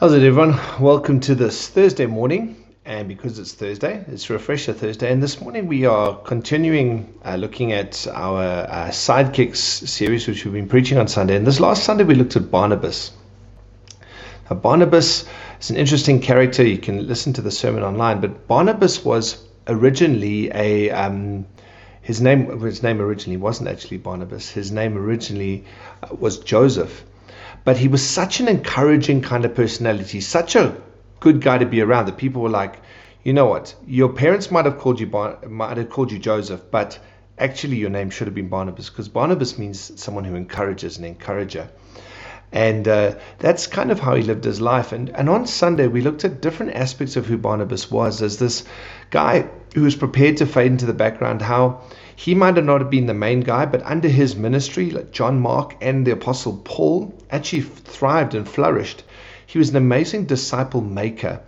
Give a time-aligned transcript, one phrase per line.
[0.00, 0.58] How's it, everyone?
[0.80, 2.56] Welcome to this Thursday morning.
[2.86, 5.12] And because it's Thursday, it's Refresher Thursday.
[5.12, 10.54] And this morning we are continuing uh, looking at our uh, Sidekicks series, which we've
[10.54, 11.36] been preaching on Sunday.
[11.36, 13.12] And this last Sunday we looked at Barnabas.
[14.48, 15.26] Now, Barnabas
[15.60, 16.64] is an interesting character.
[16.64, 18.22] You can listen to the sermon online.
[18.22, 20.88] But Barnabas was originally a.
[20.92, 21.44] Um,
[22.00, 24.48] his name, his name originally wasn't actually Barnabas.
[24.48, 25.66] His name originally
[26.02, 27.04] uh, was Joseph.
[27.64, 30.76] But he was such an encouraging kind of personality, such a
[31.20, 32.80] good guy to be around that people were like,
[33.22, 36.62] you know what, your parents might have called you Bar- might have called you Joseph,
[36.70, 36.98] but
[37.38, 41.68] actually your name should have been Barnabas because Barnabas means someone who encourages, an encourager.
[42.52, 44.92] And uh, that's kind of how he lived his life.
[44.92, 48.64] And, and on Sunday, we looked at different aspects of who Barnabas was as this
[49.10, 51.82] guy who was prepared to fade into the background, how
[52.16, 55.40] he might have not have been the main guy, but under his ministry, like John
[55.40, 59.04] Mark and the Apostle Paul, actually thrived and flourished.
[59.46, 61.40] He was an amazing disciple maker.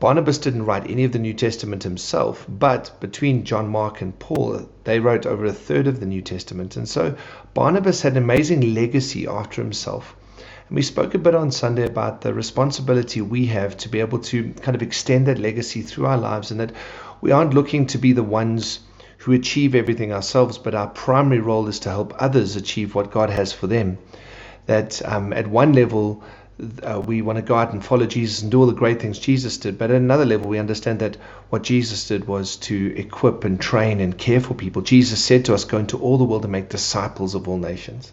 [0.00, 4.66] Barnabas didn't write any of the New Testament himself, but between John Mark and Paul,
[4.84, 6.76] they wrote over a third of the New Testament.
[6.76, 7.16] And so
[7.52, 10.16] Barnabas had an amazing legacy after himself.
[10.38, 14.20] And we spoke a bit on Sunday about the responsibility we have to be able
[14.20, 16.72] to kind of extend that legacy through our lives and that
[17.20, 18.80] we aren't looking to be the ones
[19.18, 23.28] who achieve everything ourselves, but our primary role is to help others achieve what God
[23.28, 23.98] has for them.
[24.64, 26.22] That um, at one level,
[26.82, 29.18] uh, we want to go out and follow Jesus and do all the great things
[29.18, 31.16] Jesus did, but at another level, we understand that
[31.50, 34.82] what Jesus did was to equip and train and care for people.
[34.82, 38.12] Jesus said to us, Go into all the world and make disciples of all nations.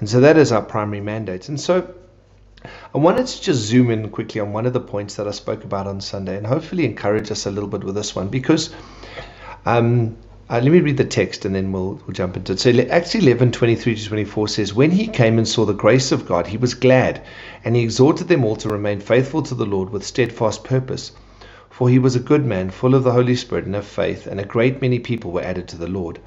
[0.00, 1.48] And so that is our primary mandate.
[1.48, 1.94] And so
[2.94, 5.64] I wanted to just zoom in quickly on one of the points that I spoke
[5.64, 8.74] about on Sunday and hopefully encourage us a little bit with this one because
[9.66, 10.16] um,
[10.50, 12.60] uh, let me read the text and then we'll, we'll jump into it.
[12.60, 16.26] So Acts 11, 23 to 24 says, When he came and saw the grace of
[16.26, 17.22] God, he was glad,
[17.64, 21.12] and he exhorted them all to remain faithful to the Lord with steadfast purpose.
[21.70, 24.38] For he was a good man, full of the Holy Spirit and of faith, and
[24.38, 26.18] a great many people were added to the Lord.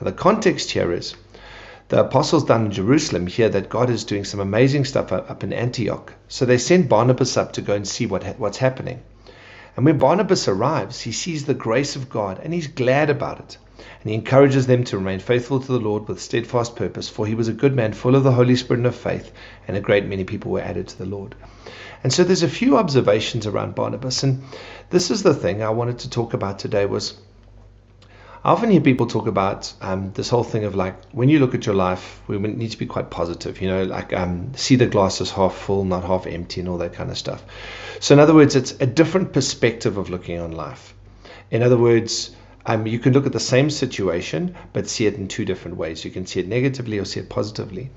[0.00, 1.14] Now, the context here is
[1.88, 5.52] the apostles down in Jerusalem hear that God is doing some amazing stuff up in
[5.52, 6.12] Antioch.
[6.28, 9.00] So they send Barnabas up to go and see what, what's happening.
[9.76, 13.58] And when Barnabas arrives, he sees the grace of God and he's glad about it.
[13.78, 17.34] And he encourages them to remain faithful to the Lord with steadfast purpose, for he
[17.34, 19.32] was a good man, full of the Holy Spirit and of faith,
[19.66, 21.34] and a great many people were added to the Lord.
[22.04, 24.42] And so there's a few observations around Barnabas, and
[24.90, 27.14] this is the thing I wanted to talk about today was
[28.44, 31.54] I often hear people talk about um, this whole thing of like when you look
[31.54, 34.86] at your life, we need to be quite positive, you know, like um, see the
[34.86, 37.44] glass as half full, not half empty, and all that kind of stuff.
[38.00, 40.92] So, in other words, it's a different perspective of looking on life.
[41.52, 42.34] In other words,
[42.66, 46.04] um, you can look at the same situation but see it in two different ways.
[46.04, 47.90] You can see it negatively or see it positively.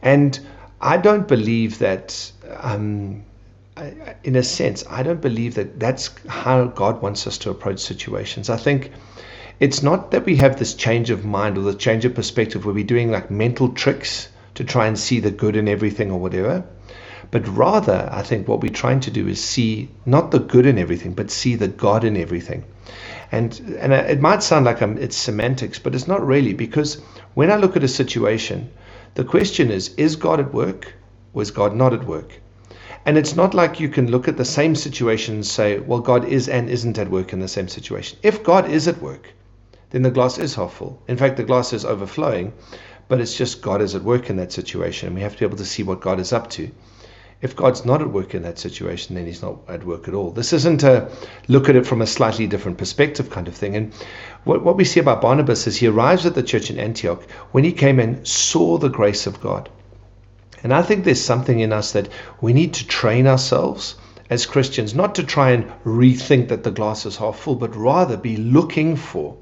[0.00, 0.38] And
[0.80, 3.24] I don't believe that, um,
[4.22, 8.48] in a sense, I don't believe that that's how God wants us to approach situations.
[8.48, 8.92] I think
[9.60, 12.74] it's not that we have this change of mind or the change of perspective where
[12.74, 16.64] we're doing like mental tricks to try and see the good in everything or whatever.
[17.30, 20.78] But rather, I think what we're trying to do is see not the good in
[20.78, 22.64] everything, but see the God in everything.
[23.32, 27.00] And and it might sound like I'm, it's semantics, but it's not really because
[27.34, 28.70] when I look at a situation,
[29.14, 30.94] the question is: Is God at work,
[31.32, 32.40] or is God not at work?
[33.06, 36.24] And it's not like you can look at the same situation and say, well, God
[36.24, 38.18] is and isn't at work in the same situation.
[38.22, 39.34] If God is at work,
[39.94, 41.00] then the glass is half full.
[41.06, 42.52] In fact, the glass is overflowing,
[43.06, 45.06] but it's just God is at work in that situation.
[45.06, 46.68] And we have to be able to see what God is up to.
[47.40, 50.32] If God's not at work in that situation, then He's not at work at all.
[50.32, 51.12] This isn't a
[51.46, 53.76] look at it from a slightly different perspective kind of thing.
[53.76, 53.94] And
[54.42, 57.22] what, what we see about Barnabas is he arrives at the church in Antioch
[57.52, 59.68] when he came and saw the grace of God.
[60.64, 62.08] And I think there's something in us that
[62.40, 63.94] we need to train ourselves
[64.28, 68.16] as Christians, not to try and rethink that the glass is half full, but rather
[68.16, 69.36] be looking for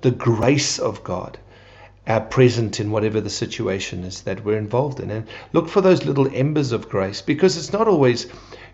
[0.00, 1.38] the grace of God
[2.06, 5.10] uh, present in whatever the situation is that we're involved in.
[5.10, 8.26] And look for those little embers of grace because it's not always,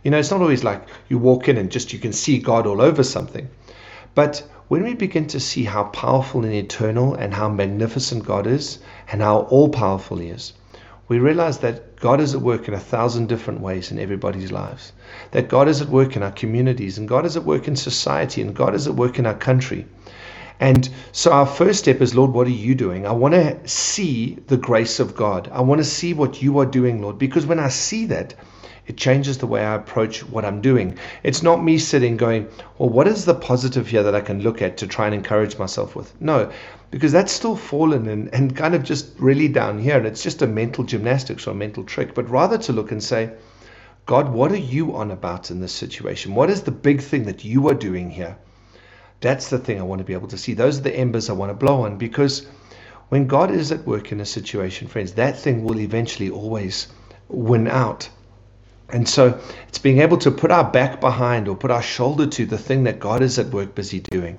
[0.02, 2.66] you know, it's not always like you walk in and just you can see God
[2.66, 3.48] all over something.
[4.14, 8.78] But when we begin to see how powerful and eternal and how magnificent God is
[9.10, 10.52] and how all powerful He is,
[11.08, 14.92] we realize that God is at work in a thousand different ways in everybody's lives.
[15.32, 18.40] That God is at work in our communities, and God is at work in society,
[18.40, 19.86] and God is at work in our country.
[20.62, 23.04] And so our first step is, Lord, what are you doing?
[23.04, 25.50] I want to see the grace of God.
[25.52, 28.34] I want to see what you are doing, Lord, because when I see that,
[28.86, 30.98] it changes the way I approach what I'm doing.
[31.24, 32.46] It's not me sitting going,
[32.78, 35.58] well, what is the positive here that I can look at to try and encourage
[35.58, 36.14] myself with?
[36.20, 36.52] No,
[36.92, 39.96] because that's still fallen and, and kind of just really down here.
[39.96, 43.02] And it's just a mental gymnastics or a mental trick, but rather to look and
[43.02, 43.32] say,
[44.06, 46.36] God, what are you on about in this situation?
[46.36, 48.36] What is the big thing that you are doing here?
[49.22, 50.52] That's the thing I want to be able to see.
[50.52, 52.44] Those are the embers I want to blow on because
[53.08, 56.88] when God is at work in a situation, friends, that thing will eventually always
[57.28, 58.08] win out.
[58.88, 59.38] And so
[59.68, 62.84] it's being able to put our back behind or put our shoulder to the thing
[62.84, 64.38] that God is at work busy doing.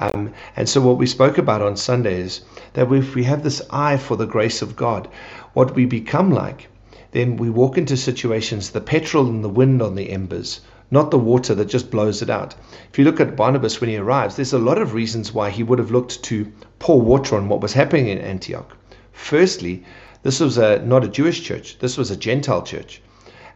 [0.00, 2.40] Um, and so what we spoke about on Sunday is
[2.72, 5.08] that if we have this eye for the grace of God,
[5.52, 6.68] what we become like,
[7.12, 11.18] then we walk into situations, the petrol and the wind on the embers, not the
[11.18, 12.54] water that just blows it out.
[12.90, 15.62] If you look at Barnabas when he arrives, there's a lot of reasons why he
[15.62, 18.76] would have looked to pour water on what was happening in Antioch.
[19.12, 19.84] Firstly,
[20.22, 23.00] this was a, not a Jewish church, this was a Gentile church.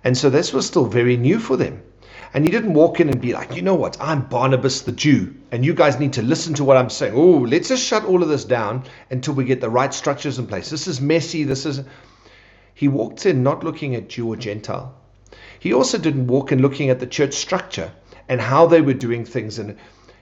[0.05, 1.83] And so this was still very new for them.
[2.35, 5.35] And he didn't walk in and be like, you know what, I'm Barnabas the Jew,
[5.53, 7.15] and you guys need to listen to what I'm saying.
[7.15, 10.47] Oh, let's just shut all of this down until we get the right structures in
[10.47, 10.69] place.
[10.69, 11.45] This is messy.
[11.45, 11.83] This is.
[12.75, 14.95] He walked in not looking at Jew or Gentile.
[15.59, 17.93] He also didn't walk in looking at the church structure
[18.29, 19.59] and how they were doing things.
[19.59, 19.77] And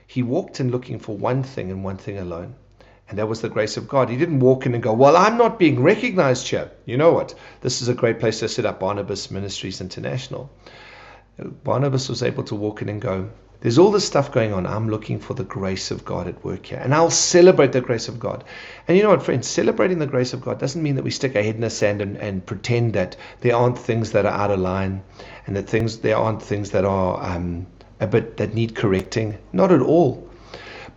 [0.07, 2.55] he walked in looking for one thing and one thing alone.
[3.09, 4.09] And that was the grace of God.
[4.09, 6.71] He didn't walk in and go, Well, I'm not being recognized here.
[6.85, 7.35] You know what?
[7.61, 10.49] This is a great place to set up Barnabas Ministries International.
[11.63, 13.29] Barnabas was able to walk in and go,
[13.63, 14.67] There's all this stuff going on.
[14.67, 16.79] I'm looking for the grace of God at work here.
[16.79, 18.43] And I'll celebrate the grace of God.
[18.89, 19.47] And you know what, friends?
[19.47, 22.01] Celebrating the grace of God doesn't mean that we stick our head in the sand
[22.01, 25.01] and, and pretend that there aren't things that are out of line
[25.47, 27.65] and that things there aren't things that are um,
[28.01, 29.37] a bit that need correcting.
[29.53, 30.29] Not at all.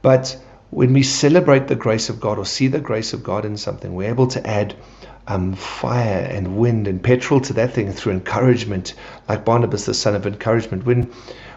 [0.02, 0.36] But
[0.70, 3.94] when we celebrate the grace of God or see the grace of God in something,
[3.94, 4.74] we're able to add
[5.28, 8.94] um, fire and wind and petrol to that thing through encouragement,
[9.28, 10.84] like Barnabas, the son of encouragement.
[10.84, 11.12] When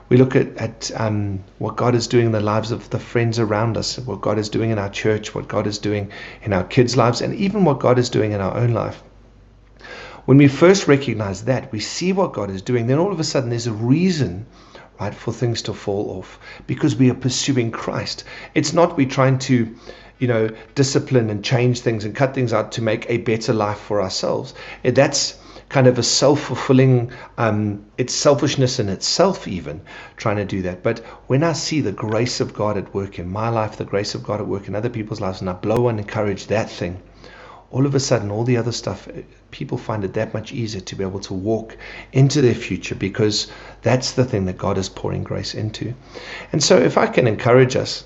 [0.09, 3.39] we look at, at um, what God is doing in the lives of the friends
[3.39, 6.11] around us, what God is doing in our church, what God is doing
[6.41, 9.01] in our kids' lives, and even what God is doing in our own life.
[10.25, 13.23] When we first recognize that, we see what God is doing, then all of a
[13.23, 14.45] sudden there's a reason
[14.99, 18.25] right for things to fall off because we are pursuing Christ.
[18.53, 19.75] It's not we trying to
[20.19, 23.79] you know, discipline and change things and cut things out to make a better life
[23.79, 24.53] for ourselves.
[24.83, 25.39] That's
[25.69, 29.81] kind of a self-fulfilling um, it's selfishness in itself even
[30.17, 30.83] trying to do that.
[30.83, 34.15] But when i see the grace of god at work in my life the grace
[34.15, 37.01] of god at work in other people's lives and i blow and encourage that thing
[37.71, 39.07] all of a sudden all the other stuff
[39.51, 41.77] people find it that much easier to be able to walk
[42.11, 43.51] into their future because
[43.83, 45.93] that's the thing that god is pouring grace into.
[46.51, 48.03] And so if i can encourage us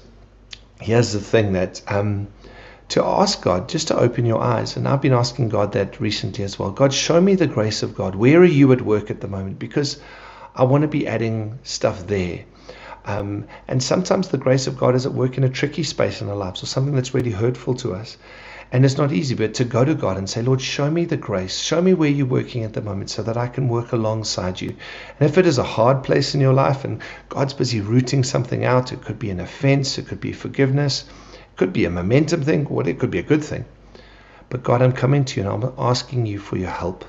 [0.81, 2.27] here's the thing that um,
[2.89, 4.77] to ask God just to open your eyes.
[4.77, 6.71] And I've been asking God that recently as well.
[6.71, 8.15] God, show me the grace of God.
[8.15, 9.59] Where are you at work at the moment?
[9.59, 9.99] Because
[10.55, 12.45] I want to be adding stuff there.
[13.05, 16.29] Um, and sometimes the grace of God is at work in a tricky space in
[16.29, 18.17] our lives or something that's really hurtful to us.
[18.71, 21.17] And it's not easy, but to go to God and say, Lord, show me the
[21.17, 21.59] grace.
[21.59, 24.69] Show me where you're working at the moment so that I can work alongside you.
[25.19, 28.65] And if it is a hard place in your life and God's busy rooting something
[28.65, 31.05] out, it could be an offense, it could be forgiveness,
[31.55, 33.65] could be a momentum thing, or it could be a good thing.
[34.49, 37.05] But God, I'm coming to you and I'm asking you for your help.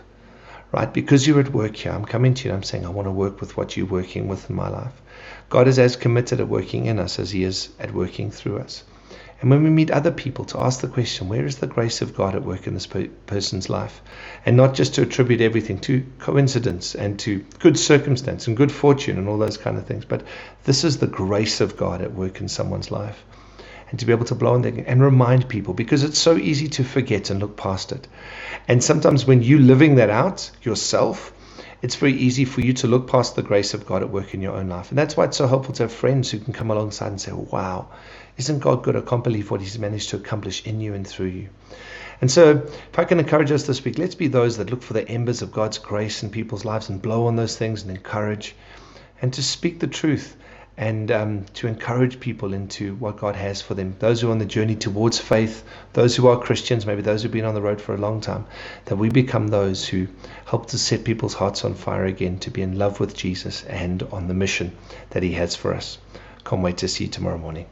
[0.72, 0.92] Right?
[0.92, 3.12] Because you're at work here, I'm coming to you and I'm saying, I want to
[3.12, 5.00] work with what you're working with in my life.
[5.48, 8.82] God is as committed at working in us as He is at working through us.
[9.40, 12.16] And when we meet other people, to ask the question, where is the grace of
[12.16, 12.88] God at work in this
[13.26, 14.00] person's life?
[14.46, 19.18] And not just to attribute everything to coincidence and to good circumstance and good fortune
[19.18, 20.22] and all those kind of things, but
[20.64, 23.22] this is the grace of God at work in someone's life.
[23.90, 26.68] And to be able to blow on there and remind people because it's so easy
[26.68, 28.08] to forget and look past it.
[28.66, 31.32] And sometimes when you're living that out yourself,
[31.82, 34.40] it's very easy for you to look past the grace of God at work in
[34.40, 34.90] your own life.
[34.90, 37.32] And that's why it's so helpful to have friends who can come alongside and say,
[37.32, 37.88] wow,
[38.38, 38.96] isn't God good?
[38.96, 41.48] I can't believe what He's managed to accomplish in you and through you.
[42.20, 44.94] And so, if I can encourage us this week, let's be those that look for
[44.94, 48.54] the embers of God's grace in people's lives and blow on those things and encourage
[49.20, 50.36] and to speak the truth
[50.76, 53.94] and um, to encourage people into what God has for them.
[53.98, 57.30] Those who are on the journey towards faith, those who are Christians, maybe those who've
[57.32, 58.46] been on the road for a long time,
[58.86, 60.08] that we become those who
[60.46, 64.02] help to set people's hearts on fire again to be in love with Jesus and
[64.04, 64.72] on the mission
[65.10, 65.98] that He has for us.
[66.44, 67.66] Can't wait to see you tomorrow morning.